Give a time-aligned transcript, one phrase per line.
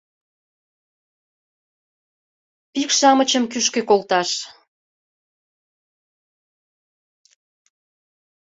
[2.73, 4.29] Пикш-шамычым кӱшкӧ колташ